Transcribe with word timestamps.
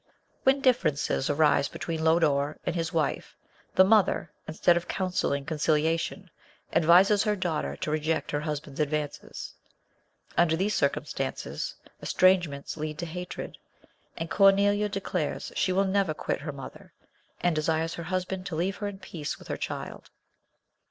When 0.45 0.61
differences 0.61 1.29
arise 1.29 1.67
between 1.67 2.03
Lodore 2.03 2.57
and 2.65 2.75
his 2.75 2.91
wife 2.91 3.35
the 3.75 3.83
mother, 3.83 4.31
instead 4.47 4.75
of 4.75 4.87
counselling 4.87 5.45
conciliation, 5.45 6.31
advises 6.73 7.21
her 7.21 7.35
daughter 7.35 7.75
to 7.75 7.91
reject 7.91 8.31
her 8.31 8.39
husband's 8.39 8.79
advances. 8.79 9.53
Under 10.35 10.55
these 10.55 10.73
circumstances 10.75 11.75
estrangements 12.01 12.77
lead 12.77 12.97
to 12.97 13.05
hatred, 13.05 13.59
and 14.17 14.27
Cornelia 14.31 14.89
declares 14.89 15.51
she 15.55 15.71
will 15.71 15.85
never 15.85 16.15
quit 16.15 16.41
her 16.41 16.51
mother, 16.51 16.93
and 17.41 17.55
desires 17.55 17.93
her 17.93 18.03
husband 18.09 18.47
to 18.47 18.55
leave 18.55 18.77
her 18.77 18.87
in 18.87 18.97
peace 18.97 19.37
with 19.37 19.49
her 19.49 19.55
child. 19.57 20.09